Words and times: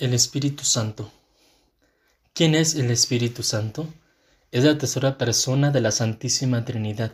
El 0.00 0.14
Espíritu 0.14 0.64
Santo. 0.64 1.12
¿Quién 2.32 2.54
es 2.54 2.74
el 2.74 2.90
Espíritu 2.90 3.42
Santo? 3.42 3.86
Es 4.50 4.64
la 4.64 4.78
tercera 4.78 5.18
persona 5.18 5.70
de 5.72 5.82
la 5.82 5.90
Santísima 5.90 6.64
Trinidad. 6.64 7.12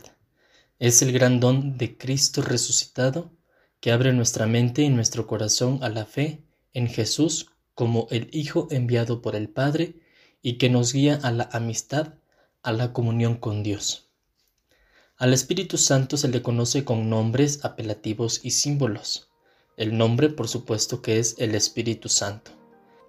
Es 0.79 1.03
el 1.03 1.11
gran 1.11 1.41
don 1.41 1.79
de 1.79 1.99
Cristo 1.99 2.43
resucitado 2.43 3.33
que 3.81 3.91
abre 3.91 4.12
nuestra 4.12 4.47
mente 4.47 4.83
y 4.83 4.89
nuestro 4.89 5.27
corazón 5.27 5.81
a 5.83 5.89
la 5.89 6.05
fe 6.07 6.45
en 6.75 6.87
Jesús 6.87 7.51
como 7.75 8.07
el 8.12 8.29
Hijo 8.31 8.69
enviado 8.71 9.21
por 9.21 9.34
el 9.34 9.48
Padre 9.48 9.97
y 10.41 10.57
que 10.57 10.71
nos 10.71 10.93
guía 10.93 11.19
a 11.25 11.33
la 11.33 11.48
amistad, 11.51 12.15
a 12.62 12.71
la 12.71 12.93
comunión 12.93 13.34
con 13.34 13.65
Dios. 13.65 14.11
Al 15.17 15.34
Espíritu 15.34 15.77
Santo 15.77 16.17
se 16.17 16.29
le 16.29 16.41
conoce 16.41 16.84
con 16.84 17.11
nombres 17.11 17.65
apelativos 17.65 18.39
y 18.45 18.53
símbolos. 18.53 19.29
El 19.77 19.98
nombre, 19.98 20.29
por 20.29 20.47
supuesto, 20.47 21.03
que 21.03 21.19
es 21.19 21.34
el 21.39 21.57
Espíritu 21.57 22.09
Santo 22.09 22.55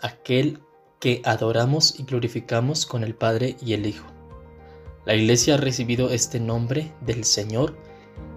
aquel 0.02 0.59
que 1.00 1.22
adoramos 1.26 2.00
y 2.00 2.03
glorificamos 2.03 2.86
con 2.86 3.03
el 3.03 3.16
Padre 3.16 3.56
y 3.62 3.73
el 3.73 3.86
Hijo. 3.86 4.06
La 5.06 5.16
Iglesia 5.16 5.56
ha 5.56 5.58
recibido 5.58 6.09
este 6.09 6.40
nombre 6.40 6.92
del 7.02 7.23
Señor 7.23 7.78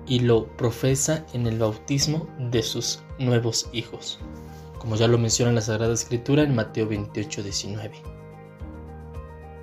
y 0.06 0.20
lo 0.20 0.46
profesa 0.56 1.24
en 1.32 1.46
el 1.46 1.58
bautismo 1.58 2.28
de 2.38 2.62
sus 2.62 3.02
nuevos 3.18 3.68
hijos, 3.72 4.18
como 4.78 4.96
ya 4.96 5.08
lo 5.08 5.18
menciona 5.18 5.52
la 5.52 5.60
Sagrada 5.60 5.94
Escritura 5.94 6.42
en 6.42 6.54
Mateo 6.54 6.86
28, 6.86 7.42
19. 7.42 8.02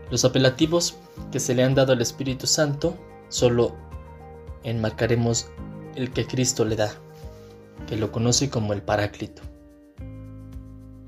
Los 0.09 0.25
apelativos 0.25 0.98
que 1.31 1.40
se 1.40 1.53
le 1.53 1.64
han 1.64 1.75
dado 1.75 1.94
al 1.94 2.02
Espíritu 2.02 2.48
Santo 2.48 2.98
solo 3.30 3.75
enmarcaremos 4.64 5.48
el 5.95 6.12
que 6.12 6.25
Cristo 6.25 6.66
le 6.66 6.75
da, 6.75 6.94
que 7.88 7.98
lo 7.98 8.12
conoce 8.12 8.50
como 8.50 8.73
el 8.73 8.81
Paráclito. 8.81 9.42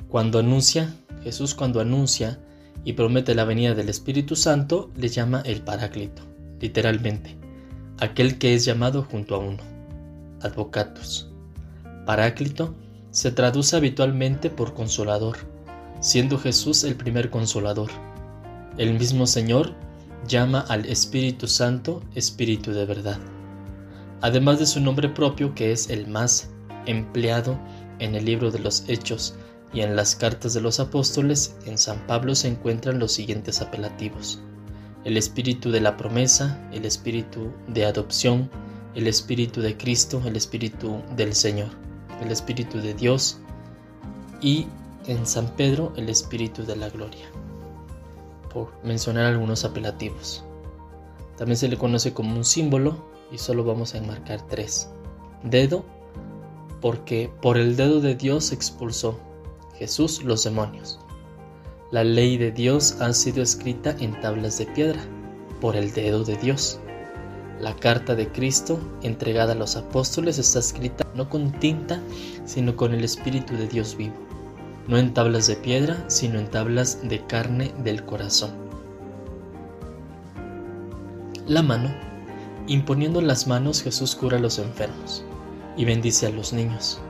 Cuando 0.09 0.39
anuncia, 0.39 0.91
Jesús 1.23 1.53
cuando 1.53 1.79
anuncia 1.79 2.39
y 2.83 2.93
promete 2.93 3.35
la 3.35 3.43
venida 3.43 3.75
del 3.75 3.89
Espíritu 3.89 4.35
Santo, 4.35 4.89
le 4.97 5.07
llama 5.07 5.43
el 5.45 5.61
Paráclito, 5.61 6.23
literalmente, 6.59 7.37
aquel 7.99 8.39
que 8.39 8.55
es 8.55 8.65
llamado 8.65 9.03
junto 9.03 9.35
a 9.35 9.37
uno, 9.37 9.59
advocatus. 10.41 11.29
Paráclito 12.07 12.73
se 13.11 13.31
traduce 13.31 13.75
habitualmente 13.75 14.49
por 14.49 14.73
consolador, 14.73 15.37
siendo 15.99 16.39
Jesús 16.39 16.83
el 16.85 16.95
primer 16.95 17.29
consolador. 17.29 17.91
El 18.79 18.97
mismo 18.97 19.27
Señor 19.27 19.75
llama 20.27 20.61
al 20.69 20.87
Espíritu 20.87 21.45
Santo 21.45 22.01
Espíritu 22.15 22.71
de 22.71 22.85
verdad. 22.85 23.19
Además 24.21 24.57
de 24.57 24.65
su 24.65 24.79
nombre 24.79 25.07
propio, 25.07 25.53
que 25.53 25.71
es 25.71 25.91
el 25.91 26.07
más 26.07 26.49
empleado 26.87 27.59
en 27.99 28.15
el 28.15 28.25
libro 28.25 28.49
de 28.49 28.57
los 28.57 28.85
Hechos, 28.87 29.35
y 29.73 29.81
en 29.81 29.95
las 29.95 30.15
cartas 30.15 30.53
de 30.53 30.61
los 30.61 30.79
apóstoles 30.79 31.55
en 31.65 31.77
San 31.77 32.05
Pablo 32.07 32.35
se 32.35 32.47
encuentran 32.47 32.99
los 32.99 33.11
siguientes 33.11 33.61
apelativos. 33.61 34.39
El 35.03 35.15
espíritu 35.15 35.71
de 35.71 35.81
la 35.81 35.95
promesa, 35.95 36.59
el 36.73 36.85
espíritu 36.85 37.51
de 37.67 37.85
adopción, 37.85 38.49
el 38.95 39.07
espíritu 39.07 39.61
de 39.61 39.77
Cristo, 39.77 40.21
el 40.25 40.35
espíritu 40.35 41.01
del 41.15 41.33
Señor, 41.33 41.69
el 42.21 42.31
espíritu 42.31 42.79
de 42.79 42.93
Dios 42.93 43.39
y 44.41 44.67
en 45.07 45.25
San 45.25 45.47
Pedro 45.55 45.93
el 45.95 46.09
espíritu 46.09 46.65
de 46.65 46.75
la 46.75 46.89
gloria, 46.89 47.25
por 48.51 48.71
mencionar 48.83 49.25
algunos 49.25 49.63
apelativos. 49.63 50.43
También 51.37 51.57
se 51.57 51.69
le 51.69 51.77
conoce 51.77 52.13
como 52.13 52.35
un 52.35 52.43
símbolo 52.43 53.09
y 53.31 53.37
solo 53.37 53.63
vamos 53.63 53.93
a 53.93 53.99
enmarcar 53.99 54.45
tres. 54.47 54.89
Dedo, 55.43 55.85
porque 56.81 57.31
por 57.41 57.57
el 57.57 57.77
dedo 57.77 58.01
de 58.01 58.15
Dios 58.15 58.51
expulsó 58.51 59.19
Jesús 59.79 60.23
los 60.23 60.43
demonios. 60.43 60.99
La 61.89 62.03
ley 62.03 62.37
de 62.37 62.51
Dios 62.51 62.97
ha 62.99 63.13
sido 63.13 63.41
escrita 63.41 63.95
en 63.99 64.19
tablas 64.19 64.57
de 64.57 64.65
piedra 64.67 64.99
por 65.61 65.77
el 65.77 65.93
dedo 65.93 66.25
de 66.25 66.35
Dios. 66.35 66.79
La 67.61 67.73
carta 67.75 68.13
de 68.13 68.27
Cristo 68.27 68.77
entregada 69.03 69.53
a 69.53 69.55
los 69.55 69.77
apóstoles 69.77 70.37
está 70.37 70.59
escrita 70.59 71.07
no 71.15 71.29
con 71.29 71.51
tinta, 71.53 72.01
sino 72.45 72.75
con 72.75 72.93
el 72.93 73.05
Espíritu 73.05 73.55
de 73.55 73.67
Dios 73.67 73.95
vivo, 73.95 74.15
no 74.87 74.97
en 74.97 75.13
tablas 75.13 75.47
de 75.47 75.55
piedra, 75.55 76.03
sino 76.07 76.39
en 76.39 76.49
tablas 76.49 76.99
de 77.07 77.25
carne 77.25 77.73
del 77.83 78.03
corazón. 78.05 78.51
La 81.47 81.63
mano. 81.63 81.89
Imponiendo 82.67 83.21
las 83.21 83.47
manos 83.47 83.81
Jesús 83.81 84.15
cura 84.15 84.37
a 84.37 84.39
los 84.39 84.59
enfermos 84.59 85.23
y 85.75 85.85
bendice 85.85 86.27
a 86.27 86.29
los 86.29 86.53
niños. 86.53 87.01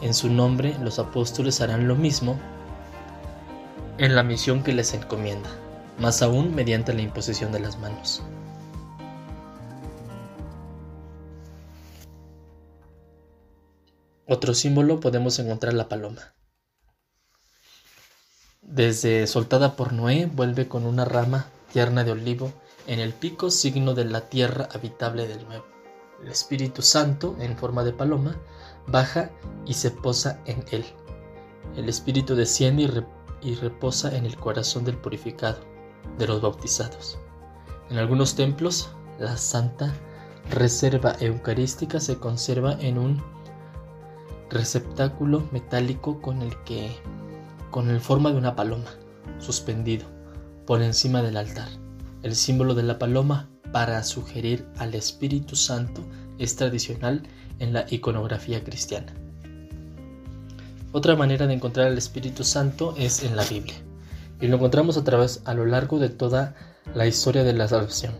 En 0.00 0.14
su 0.14 0.30
nombre 0.30 0.76
los 0.80 0.98
apóstoles 0.98 1.60
harán 1.60 1.86
lo 1.86 1.94
mismo 1.94 2.38
en 3.98 4.14
la 4.14 4.22
misión 4.22 4.62
que 4.62 4.72
les 4.72 4.94
encomienda, 4.94 5.50
más 5.98 6.22
aún 6.22 6.54
mediante 6.54 6.94
la 6.94 7.02
imposición 7.02 7.52
de 7.52 7.60
las 7.60 7.78
manos. 7.78 8.22
Otro 14.26 14.54
símbolo 14.54 15.00
podemos 15.00 15.38
encontrar 15.38 15.74
la 15.74 15.88
paloma. 15.88 16.34
Desde 18.62 19.26
soltada 19.26 19.76
por 19.76 19.92
Noé 19.92 20.26
vuelve 20.26 20.68
con 20.68 20.86
una 20.86 21.04
rama 21.04 21.46
tierna 21.72 22.04
de 22.04 22.12
olivo 22.12 22.52
en 22.86 23.00
el 23.00 23.12
pico 23.12 23.50
signo 23.50 23.92
de 23.94 24.04
la 24.04 24.28
tierra 24.28 24.68
habitable 24.72 25.26
del 25.26 25.44
nuevo. 25.46 25.66
El 26.22 26.28
Espíritu 26.28 26.80
Santo, 26.80 27.36
en 27.40 27.56
forma 27.58 27.82
de 27.82 27.92
paloma, 27.92 28.36
baja 28.90 29.30
y 29.66 29.74
se 29.74 29.90
posa 29.90 30.40
en 30.46 30.64
él. 30.70 30.84
El 31.76 31.88
Espíritu 31.88 32.34
desciende 32.34 33.04
y, 33.42 33.54
reposa 33.54 34.16
en 34.16 34.26
el 34.26 34.36
corazón 34.36 34.84
del 34.84 34.96
purificado, 34.96 35.58
de 36.18 36.26
los 36.26 36.40
bautizados. 36.40 37.18
En 37.90 37.98
algunos 37.98 38.34
templos, 38.34 38.90
la 39.18 39.36
santa 39.36 39.92
reserva 40.50 41.16
eucarística 41.20 42.00
se 42.00 42.18
conserva 42.18 42.76
en 42.80 42.98
un 42.98 43.22
receptáculo 44.50 45.48
metálico 45.52 46.20
con 46.20 46.42
el 46.42 46.60
que 46.64 46.96
con 47.70 47.88
el 47.88 48.00
forma 48.00 48.32
de 48.32 48.38
una 48.38 48.56
paloma 48.56 48.90
suspendido 49.38 50.06
por 50.66 50.82
encima 50.82 51.22
del 51.22 51.36
altar. 51.36 51.68
El 52.22 52.34
símbolo 52.34 52.74
de 52.74 52.82
la 52.82 52.98
paloma 52.98 53.48
para 53.72 54.02
sugerir 54.02 54.66
al 54.76 54.94
Espíritu 54.94 55.54
Santo 55.54 56.02
es 56.40 56.56
tradicional 56.56 57.22
en 57.60 57.72
la 57.72 57.86
iconografía 57.90 58.64
cristiana. 58.64 59.12
Otra 60.92 61.14
manera 61.14 61.46
de 61.46 61.54
encontrar 61.54 61.86
al 61.86 61.98
Espíritu 61.98 62.42
Santo 62.42 62.94
es 62.98 63.22
en 63.22 63.36
la 63.36 63.44
Biblia, 63.44 63.76
y 64.40 64.48
lo 64.48 64.56
encontramos 64.56 64.96
a 64.96 65.04
través 65.04 65.42
a 65.44 65.54
lo 65.54 65.66
largo 65.66 66.00
de 66.00 66.08
toda 66.08 66.56
la 66.94 67.06
historia 67.06 67.44
de 67.44 67.52
la 67.52 67.68
salvación, 67.68 68.14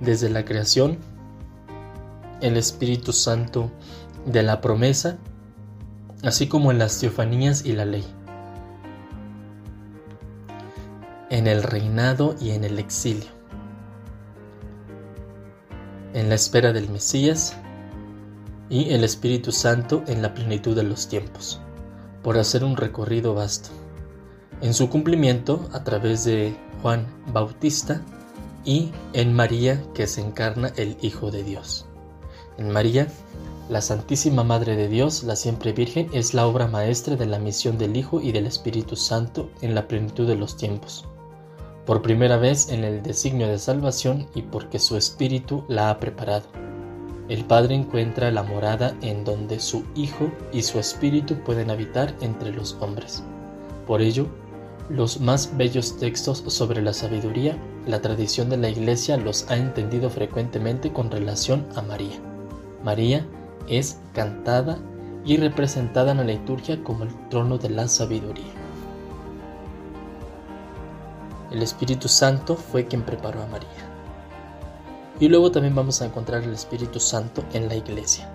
desde 0.00 0.30
la 0.30 0.44
creación, 0.44 0.98
el 2.40 2.56
Espíritu 2.56 3.12
Santo 3.12 3.72
de 4.26 4.42
la 4.42 4.60
promesa, 4.60 5.16
así 6.22 6.46
como 6.46 6.70
en 6.70 6.78
las 6.78 7.00
teofanías 7.00 7.64
y 7.64 7.72
la 7.72 7.84
ley, 7.84 8.04
en 11.30 11.46
el 11.46 11.62
reinado 11.62 12.36
y 12.40 12.50
en 12.50 12.62
el 12.62 12.78
exilio, 12.78 13.33
en 16.14 16.28
la 16.28 16.36
espera 16.36 16.72
del 16.72 16.88
Mesías 16.88 17.54
y 18.70 18.90
el 18.90 19.04
Espíritu 19.04 19.52
Santo 19.52 20.02
en 20.06 20.22
la 20.22 20.32
plenitud 20.32 20.74
de 20.74 20.84
los 20.84 21.08
tiempos, 21.08 21.60
por 22.22 22.38
hacer 22.38 22.64
un 22.64 22.76
recorrido 22.76 23.34
vasto. 23.34 23.70
En 24.62 24.72
su 24.72 24.88
cumplimiento 24.88 25.68
a 25.72 25.84
través 25.84 26.24
de 26.24 26.56
Juan 26.80 27.06
Bautista 27.32 28.00
y 28.64 28.92
en 29.12 29.34
María 29.34 29.82
que 29.92 30.06
se 30.06 30.22
encarna 30.22 30.72
el 30.76 30.96
Hijo 31.02 31.30
de 31.30 31.42
Dios. 31.42 31.84
En 32.56 32.70
María, 32.70 33.08
la 33.68 33.80
Santísima 33.80 34.44
Madre 34.44 34.76
de 34.76 34.88
Dios, 34.88 35.24
la 35.24 35.36
siempre 35.36 35.72
Virgen, 35.72 36.08
es 36.12 36.32
la 36.32 36.46
obra 36.46 36.68
maestra 36.68 37.16
de 37.16 37.26
la 37.26 37.38
misión 37.38 37.76
del 37.76 37.96
Hijo 37.96 38.20
y 38.20 38.30
del 38.30 38.46
Espíritu 38.46 38.94
Santo 38.94 39.50
en 39.60 39.74
la 39.74 39.88
plenitud 39.88 40.26
de 40.26 40.36
los 40.36 40.56
tiempos, 40.56 41.06
por 41.86 42.02
primera 42.02 42.36
vez 42.36 42.70
en 42.70 42.84
el 42.84 43.02
designio 43.02 43.48
de 43.48 43.58
salvación 43.58 44.26
y 44.34 44.42
porque 44.42 44.78
su 44.78 44.96
Espíritu 44.96 45.64
la 45.68 45.90
ha 45.90 46.00
preparado 46.00 46.64
el 47.28 47.44
Padre 47.46 47.74
encuentra 47.74 48.30
la 48.30 48.42
morada 48.42 48.94
en 49.00 49.24
donde 49.24 49.58
su 49.58 49.84
Hijo 49.94 50.30
y 50.52 50.62
su 50.62 50.78
Espíritu 50.78 51.36
pueden 51.36 51.70
habitar 51.70 52.14
entre 52.20 52.52
los 52.52 52.76
hombres. 52.80 53.22
Por 53.86 54.02
ello, 54.02 54.26
los 54.90 55.20
más 55.20 55.56
bellos 55.56 55.96
textos 55.96 56.44
sobre 56.48 56.82
la 56.82 56.92
sabiduría, 56.92 57.56
la 57.86 58.02
tradición 58.02 58.50
de 58.50 58.58
la 58.58 58.68
Iglesia 58.68 59.16
los 59.16 59.50
ha 59.50 59.56
entendido 59.56 60.10
frecuentemente 60.10 60.92
con 60.92 61.10
relación 61.10 61.66
a 61.74 61.80
María. 61.80 62.20
María 62.82 63.26
es 63.68 64.00
cantada 64.12 64.78
y 65.24 65.38
representada 65.38 66.12
en 66.12 66.18
la 66.18 66.24
liturgia 66.24 66.84
como 66.84 67.04
el 67.04 67.28
trono 67.30 67.56
de 67.56 67.70
la 67.70 67.88
sabiduría. 67.88 68.63
El 71.50 71.62
Espíritu 71.62 72.08
Santo 72.08 72.56
fue 72.56 72.86
quien 72.86 73.02
preparó 73.02 73.42
a 73.42 73.46
María. 73.46 73.68
Y 75.20 75.28
luego 75.28 75.52
también 75.52 75.74
vamos 75.74 76.02
a 76.02 76.06
encontrar 76.06 76.42
el 76.42 76.52
Espíritu 76.52 76.98
Santo 77.00 77.44
en 77.52 77.68
la 77.68 77.76
iglesia. 77.76 78.30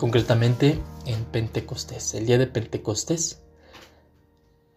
concretamente 0.00 0.80
en 1.04 1.26
Pentecostés, 1.26 2.14
el 2.14 2.24
día 2.24 2.38
de 2.38 2.46
Pentecostés, 2.46 3.42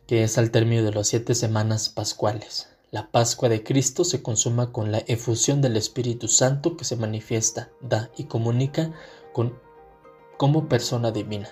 que 0.06 0.24
es 0.24 0.38
al 0.38 0.52
término 0.52 0.84
de 0.84 0.92
las 0.92 1.08
siete 1.08 1.34
semanas 1.34 1.88
pascuales. 1.88 2.68
La 2.92 3.10
Pascua 3.10 3.48
de 3.48 3.64
Cristo 3.64 4.04
se 4.04 4.22
consuma 4.22 4.74
con 4.74 4.92
la 4.92 4.98
efusión 5.08 5.62
del 5.62 5.78
Espíritu 5.78 6.28
Santo 6.28 6.76
que 6.76 6.84
se 6.84 6.98
manifiesta, 6.98 7.72
da 7.80 8.12
y 8.18 8.26
comunica 8.26 8.92
con, 9.32 9.58
como 10.38 10.68
persona 10.68 11.12
divina. 11.12 11.48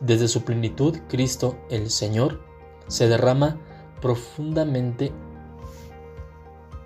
Desde 0.00 0.28
su 0.28 0.42
plenitud, 0.44 0.96
Cristo 1.08 1.58
el 1.68 1.90
Señor 1.90 2.40
se 2.90 3.08
derrama 3.08 3.56
profundamente 4.02 5.12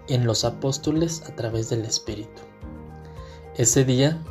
en 0.06 0.26
los 0.26 0.44
apóstoles 0.44 1.22
a 1.26 1.34
través 1.34 1.70
del 1.70 1.84
Espíritu. 1.84 2.42
Ese 3.56 3.84
día 3.84 4.22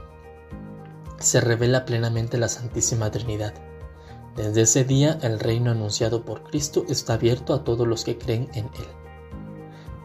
se 1.18 1.42
revela 1.42 1.84
plenamente 1.86 2.38
la 2.38 2.48
Santísima 2.48 3.10
Trinidad. 3.10 3.54
Desde 4.36 4.62
ese 4.62 4.84
día 4.84 5.18
el 5.24 5.40
reino 5.40 5.72
anunciado 5.72 6.24
por 6.26 6.44
Cristo 6.44 6.86
está 6.90 7.16
abierto 7.16 7.54
a 7.54 7.64
todos 7.64 7.88
los 7.88 8.04
que 8.04 8.20
creen 8.20 8.50
en 8.54 8.66
Él. 8.66 8.88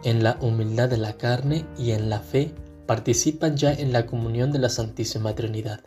En 0.05 0.23
la 0.23 0.39
humildad 0.41 0.89
de 0.89 0.97
la 0.97 1.19
carne 1.19 1.67
y 1.77 1.91
en 1.91 2.09
la 2.09 2.21
fe 2.21 2.55
participan 2.87 3.57
ya 3.57 3.73
en 3.73 3.93
la 3.93 4.07
comunión 4.07 4.53
de 4.53 4.61
la 4.61 4.71
Santísima 4.71 5.35
Trinidad. 5.35 5.81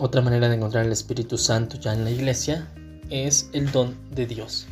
Otra 0.00 0.20
manera 0.22 0.48
de 0.48 0.54
encontrar 0.54 0.86
el 0.86 0.92
Espíritu 0.92 1.36
Santo 1.36 1.76
ya 1.76 1.92
en 1.92 2.04
la 2.04 2.12
iglesia 2.12 2.68
es 3.10 3.50
el 3.52 3.72
don 3.72 3.96
de 4.14 4.26
Dios. 4.26 4.68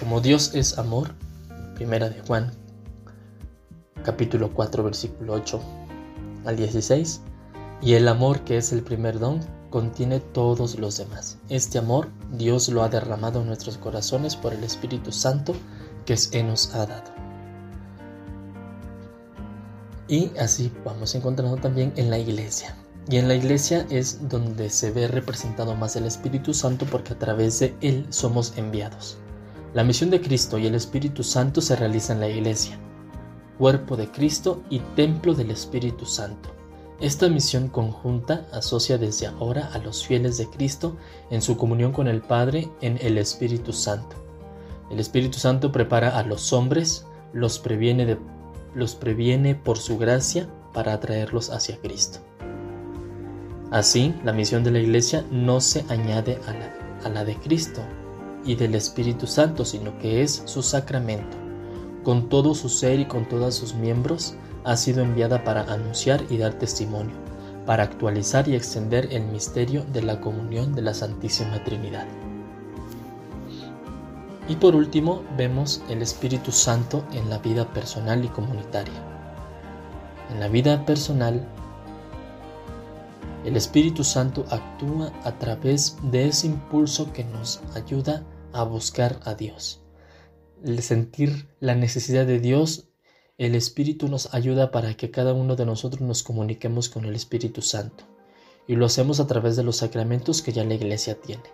Como 0.00 0.22
Dios 0.22 0.54
es 0.54 0.78
amor, 0.78 1.14
primera 1.74 2.08
de 2.08 2.18
Juan, 2.22 2.52
capítulo 4.02 4.50
4, 4.54 4.82
versículo 4.82 5.34
8 5.34 5.60
al 6.46 6.56
16, 6.56 7.20
y 7.82 7.92
el 7.92 8.08
amor 8.08 8.40
que 8.44 8.56
es 8.56 8.72
el 8.72 8.82
primer 8.82 9.18
don 9.18 9.40
contiene 9.68 10.20
todos 10.20 10.78
los 10.78 10.96
demás. 10.96 11.36
Este 11.50 11.76
amor 11.76 12.08
Dios 12.32 12.70
lo 12.70 12.82
ha 12.82 12.88
derramado 12.88 13.42
en 13.42 13.48
nuestros 13.48 13.76
corazones 13.76 14.36
por 14.36 14.54
el 14.54 14.64
Espíritu 14.64 15.12
Santo 15.12 15.54
que 16.06 16.16
se 16.16 16.42
nos 16.42 16.74
ha 16.74 16.86
dado. 16.86 17.12
Y 20.08 20.30
así 20.38 20.72
vamos 20.82 21.14
encontrando 21.14 21.58
también 21.58 21.92
en 21.96 22.08
la 22.08 22.18
iglesia. 22.18 22.74
Y 23.08 23.18
en 23.18 23.28
la 23.28 23.36
iglesia 23.36 23.86
es 23.88 24.28
donde 24.28 24.68
se 24.68 24.90
ve 24.90 25.06
representado 25.06 25.76
más 25.76 25.94
el 25.94 26.06
Espíritu 26.06 26.52
Santo 26.52 26.86
porque 26.86 27.12
a 27.12 27.18
través 27.18 27.60
de 27.60 27.74
él 27.80 28.04
somos 28.10 28.54
enviados. 28.56 29.18
La 29.74 29.84
misión 29.84 30.10
de 30.10 30.20
Cristo 30.20 30.58
y 30.58 30.66
el 30.66 30.74
Espíritu 30.74 31.22
Santo 31.22 31.60
se 31.60 31.76
realiza 31.76 32.14
en 32.14 32.20
la 32.20 32.28
Iglesia, 32.28 32.80
cuerpo 33.58 33.96
de 33.96 34.10
Cristo 34.10 34.62
y 34.70 34.80
templo 34.96 35.34
del 35.34 35.52
Espíritu 35.52 36.04
Santo. 36.04 36.50
Esta 36.98 37.28
misión 37.28 37.68
conjunta 37.68 38.46
asocia 38.52 38.98
desde 38.98 39.26
ahora 39.26 39.70
a 39.72 39.78
los 39.78 40.04
fieles 40.04 40.38
de 40.38 40.48
Cristo 40.48 40.96
en 41.30 41.42
su 41.42 41.56
comunión 41.56 41.92
con 41.92 42.08
el 42.08 42.22
Padre 42.22 42.68
en 42.80 42.98
el 43.02 43.18
Espíritu 43.18 43.72
Santo. 43.72 44.16
El 44.90 44.98
Espíritu 44.98 45.38
Santo 45.38 45.70
prepara 45.70 46.18
a 46.18 46.22
los 46.24 46.52
hombres, 46.52 47.06
los 47.32 47.58
previene, 47.58 48.06
de, 48.06 48.18
los 48.74 48.94
previene 48.94 49.54
por 49.54 49.78
su 49.78 49.96
gracia 49.98 50.48
para 50.72 50.94
atraerlos 50.94 51.50
hacia 51.50 51.76
Cristo. 51.78 52.20
Así, 53.76 54.14
la 54.24 54.32
misión 54.32 54.64
de 54.64 54.70
la 54.70 54.78
Iglesia 54.78 55.22
no 55.30 55.60
se 55.60 55.84
añade 55.90 56.40
a 57.02 57.10
la, 57.10 57.26
de 57.26 57.36
Cristo, 57.36 57.82
y 58.42 58.54
del 58.54 58.74
Espíritu 58.74 59.26
Santo, 59.26 59.66
sino 59.66 59.98
que 59.98 60.22
es 60.22 60.42
su 60.46 60.62
sacramento. 60.62 61.36
Con 62.02 62.30
todo 62.30 62.54
su 62.54 62.70
ser 62.70 63.00
y 63.00 63.04
con 63.04 63.28
todos 63.28 63.54
sus 63.54 63.74
miembros, 63.74 64.34
ha 64.64 64.78
sido 64.78 65.02
enviada 65.02 65.44
para 65.44 65.70
anunciar 65.70 66.24
y 66.30 66.38
dar 66.38 66.54
testimonio, 66.54 67.14
para 67.66 67.82
actualizar 67.82 68.48
y 68.48 68.54
extender 68.54 69.12
el 69.12 69.26
misterio 69.26 69.84
de 69.92 70.00
la 70.00 70.22
comunión 70.22 70.74
de 70.74 70.80
la 70.80 70.94
Santísima 70.94 71.62
Trinidad. 71.62 72.06
Y 74.48 74.56
por 74.56 74.74
último, 74.74 75.22
vemos 75.36 75.82
el 75.90 76.00
Espíritu 76.00 76.50
Santo 76.50 77.04
en 77.12 77.28
la 77.28 77.40
vida 77.40 77.70
personal 77.74 78.24
y 78.24 78.28
comunitaria. 78.28 79.02
En 80.32 80.40
la 80.40 80.48
vida 80.48 80.86
personal, 80.86 81.46
el 83.46 83.56
Espíritu 83.56 84.02
Santo 84.02 84.44
actúa 84.50 85.12
a 85.22 85.38
través 85.38 85.96
de 86.10 86.26
ese 86.26 86.48
impulso 86.48 87.12
que 87.12 87.22
nos 87.22 87.60
ayuda 87.76 88.26
a 88.52 88.64
buscar 88.64 89.20
a 89.22 89.34
Dios. 89.34 89.84
El 90.64 90.82
sentir 90.82 91.46
la 91.60 91.76
necesidad 91.76 92.26
de 92.26 92.40
Dios, 92.40 92.88
el 93.38 93.54
Espíritu 93.54 94.08
nos 94.08 94.34
ayuda 94.34 94.72
para 94.72 94.96
que 94.96 95.12
cada 95.12 95.32
uno 95.32 95.54
de 95.54 95.64
nosotros 95.64 96.00
nos 96.00 96.24
comuniquemos 96.24 96.88
con 96.88 97.04
el 97.04 97.14
Espíritu 97.14 97.62
Santo. 97.62 98.02
Y 98.66 98.74
lo 98.74 98.84
hacemos 98.84 99.20
a 99.20 99.28
través 99.28 99.54
de 99.54 99.62
los 99.62 99.76
sacramentos 99.76 100.42
que 100.42 100.52
ya 100.52 100.64
la 100.64 100.74
iglesia 100.74 101.20
tiene. 101.20 101.44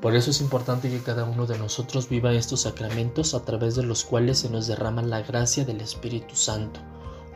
Por 0.00 0.16
eso 0.16 0.30
es 0.30 0.40
importante 0.40 0.88
que 0.88 1.02
cada 1.02 1.24
uno 1.24 1.44
de 1.44 1.58
nosotros 1.58 2.08
viva 2.08 2.32
estos 2.32 2.62
sacramentos 2.62 3.34
a 3.34 3.44
través 3.44 3.74
de 3.74 3.82
los 3.82 4.04
cuales 4.04 4.38
se 4.38 4.48
nos 4.48 4.68
derrama 4.68 5.02
la 5.02 5.20
gracia 5.20 5.66
del 5.66 5.82
Espíritu 5.82 6.34
Santo, 6.34 6.80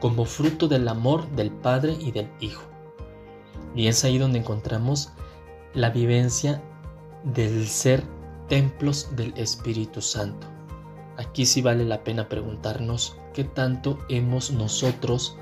como 0.00 0.24
fruto 0.24 0.68
del 0.68 0.88
amor 0.88 1.30
del 1.32 1.50
Padre 1.50 1.98
y 2.00 2.12
del 2.12 2.30
Hijo. 2.40 2.77
Y 3.78 3.86
es 3.86 4.02
ahí 4.02 4.18
donde 4.18 4.40
encontramos 4.40 5.10
la 5.72 5.90
vivencia 5.90 6.60
del 7.22 7.64
ser 7.68 8.02
templos 8.48 9.06
del 9.14 9.32
Espíritu 9.36 10.02
Santo. 10.02 10.48
Aquí 11.16 11.46
sí 11.46 11.62
vale 11.62 11.84
la 11.84 12.02
pena 12.02 12.28
preguntarnos 12.28 13.16
qué 13.32 13.44
tanto 13.44 14.00
hemos 14.08 14.50
nosotros 14.50 15.36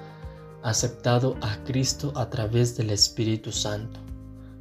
aceptado 0.63 1.37
a 1.41 1.65
Cristo 1.65 2.13
a 2.15 2.29
través 2.29 2.77
del 2.77 2.91
Espíritu 2.91 3.53
Santo, 3.53 4.01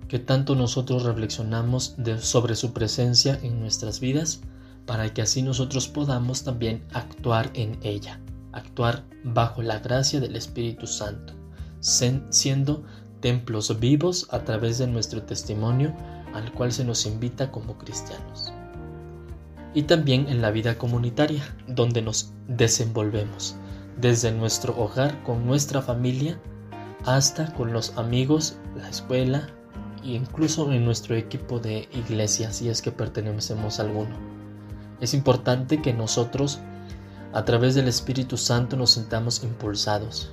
qué 0.07 0.19
tanto 0.19 0.55
nosotros 0.55 1.03
reflexionamos 1.03 1.97
sobre 2.21 2.55
su 2.55 2.71
presencia 2.71 3.37
en 3.43 3.59
nuestras 3.59 3.99
vidas 3.99 4.39
para 4.85 5.13
que 5.13 5.21
así 5.21 5.41
nosotros 5.41 5.89
podamos 5.89 6.45
también 6.45 6.81
actuar 6.93 7.51
en 7.55 7.77
ella, 7.83 8.21
actuar 8.53 9.03
bajo 9.25 9.61
la 9.61 9.79
gracia 9.79 10.21
del 10.21 10.37
Espíritu 10.37 10.87
Santo, 10.87 11.33
siendo 11.81 12.85
templos 13.25 13.79
vivos 13.79 14.27
a 14.29 14.43
través 14.43 14.77
de 14.77 14.85
nuestro 14.85 15.23
testimonio 15.23 15.91
al 16.35 16.51
cual 16.51 16.71
se 16.71 16.85
nos 16.85 17.07
invita 17.07 17.51
como 17.51 17.75
cristianos. 17.75 18.53
Y 19.73 19.81
también 19.81 20.27
en 20.29 20.43
la 20.43 20.51
vida 20.51 20.77
comunitaria, 20.77 21.41
donde 21.65 22.03
nos 22.03 22.33
desenvolvemos, 22.47 23.55
desde 23.99 24.31
nuestro 24.31 24.77
hogar 24.77 25.23
con 25.23 25.43
nuestra 25.43 25.81
familia 25.81 26.39
hasta 27.03 27.51
con 27.55 27.73
los 27.73 27.97
amigos, 27.97 28.57
la 28.75 28.89
escuela 28.89 29.47
e 30.03 30.09
incluso 30.09 30.71
en 30.71 30.85
nuestro 30.85 31.15
equipo 31.15 31.57
de 31.57 31.89
iglesia, 31.93 32.51
si 32.51 32.69
es 32.69 32.83
que 32.83 32.91
pertenecemos 32.91 33.79
a 33.79 33.83
alguno. 33.85 34.15
Es 35.01 35.15
importante 35.15 35.81
que 35.81 35.93
nosotros, 35.93 36.59
a 37.33 37.43
través 37.43 37.73
del 37.73 37.87
Espíritu 37.87 38.37
Santo, 38.37 38.77
nos 38.77 38.91
sintamos 38.91 39.43
impulsados, 39.43 40.31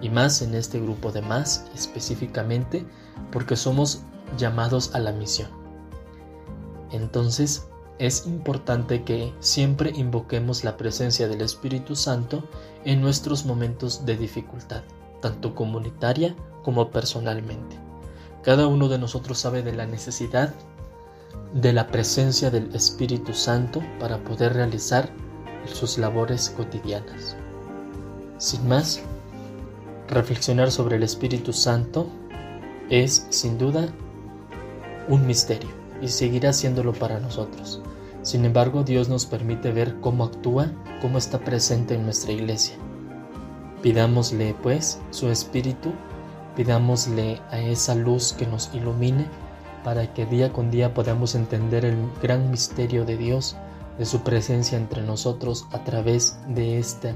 y 0.00 0.10
más 0.10 0.42
en 0.42 0.54
este 0.54 0.80
grupo 0.80 1.12
de 1.12 1.22
más 1.22 1.66
específicamente, 1.74 2.84
porque 3.32 3.56
somos 3.56 4.02
llamados 4.36 4.94
a 4.94 4.98
la 4.98 5.12
misión. 5.12 5.48
Entonces, 6.90 7.66
es 7.98 8.26
importante 8.26 9.04
que 9.04 9.32
siempre 9.40 9.90
invoquemos 9.90 10.64
la 10.64 10.76
presencia 10.76 11.28
del 11.28 11.40
Espíritu 11.40 11.96
Santo 11.96 12.44
en 12.84 13.00
nuestros 13.00 13.46
momentos 13.46 14.04
de 14.04 14.16
dificultad, 14.16 14.82
tanto 15.22 15.54
comunitaria 15.54 16.36
como 16.62 16.90
personalmente. 16.90 17.76
Cada 18.42 18.66
uno 18.66 18.88
de 18.88 18.98
nosotros 18.98 19.38
sabe 19.38 19.62
de 19.62 19.72
la 19.72 19.86
necesidad 19.86 20.54
de 21.54 21.72
la 21.72 21.86
presencia 21.86 22.50
del 22.50 22.74
Espíritu 22.74 23.32
Santo 23.32 23.82
para 23.98 24.18
poder 24.18 24.52
realizar 24.52 25.08
sus 25.66 25.98
labores 25.98 26.50
cotidianas. 26.50 27.36
Sin 28.38 28.68
más, 28.68 29.00
reflexionar 30.08 30.70
sobre 30.70 30.96
el 30.96 31.02
Espíritu 31.02 31.52
Santo 31.52 32.06
es 32.90 33.26
sin 33.30 33.58
duda 33.58 33.88
un 35.08 35.26
misterio 35.26 35.70
y 36.00 36.08
seguirá 36.08 36.52
siéndolo 36.52 36.92
para 36.92 37.20
nosotros. 37.20 37.80
Sin 38.22 38.44
embargo, 38.44 38.82
Dios 38.82 39.08
nos 39.08 39.24
permite 39.26 39.70
ver 39.72 40.00
cómo 40.00 40.24
actúa, 40.24 40.72
cómo 41.00 41.18
está 41.18 41.38
presente 41.38 41.94
en 41.94 42.04
nuestra 42.04 42.32
iglesia. 42.32 42.74
Pidámosle, 43.82 44.54
pues, 44.62 45.00
su 45.10 45.28
espíritu, 45.28 45.92
pidámosle 46.56 47.40
a 47.50 47.60
esa 47.60 47.94
luz 47.94 48.32
que 48.32 48.46
nos 48.46 48.70
ilumine 48.74 49.26
para 49.84 50.12
que 50.12 50.26
día 50.26 50.52
con 50.52 50.72
día 50.72 50.92
podamos 50.92 51.36
entender 51.36 51.84
el 51.84 51.96
gran 52.20 52.50
misterio 52.50 53.04
de 53.04 53.16
Dios, 53.16 53.56
de 53.98 54.04
su 54.04 54.22
presencia 54.22 54.76
entre 54.76 55.02
nosotros 55.02 55.66
a 55.70 55.84
través 55.84 56.38
de 56.48 56.78
esta 56.78 57.14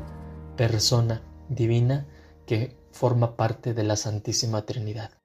persona 0.57 1.23
divina 1.49 2.07
que 2.47 2.80
forma 2.91 3.37
parte 3.37 3.75
de 3.75 3.85
la 3.85 3.97
Santísima 3.97 4.67
Trinidad. 4.67 5.20